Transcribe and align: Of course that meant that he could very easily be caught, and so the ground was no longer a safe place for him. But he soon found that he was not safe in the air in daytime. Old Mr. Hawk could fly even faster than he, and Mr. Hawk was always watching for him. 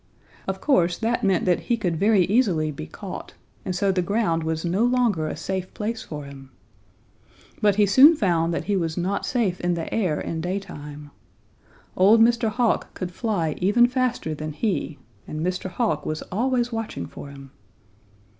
Of 0.47 0.61
course 0.61 0.97
that 0.97 1.23
meant 1.23 1.45
that 1.45 1.59
he 1.69 1.77
could 1.77 1.95
very 1.95 2.25
easily 2.25 2.71
be 2.71 2.87
caught, 2.87 3.35
and 3.63 3.75
so 3.75 3.91
the 3.91 4.01
ground 4.01 4.41
was 4.43 4.65
no 4.65 4.83
longer 4.83 5.27
a 5.27 5.37
safe 5.37 5.71
place 5.75 6.01
for 6.01 6.23
him. 6.25 6.49
But 7.61 7.75
he 7.75 7.85
soon 7.85 8.15
found 8.15 8.51
that 8.51 8.63
he 8.63 8.75
was 8.75 8.97
not 8.97 9.27
safe 9.27 9.59
in 9.61 9.75
the 9.75 9.93
air 9.93 10.19
in 10.19 10.41
daytime. 10.41 11.11
Old 11.95 12.19
Mr. 12.19 12.49
Hawk 12.49 12.91
could 12.95 13.11
fly 13.11 13.53
even 13.61 13.85
faster 13.85 14.33
than 14.33 14.53
he, 14.53 14.97
and 15.27 15.45
Mr. 15.45 15.69
Hawk 15.69 16.03
was 16.03 16.23
always 16.31 16.71
watching 16.71 17.05
for 17.05 17.29
him. 17.29 17.51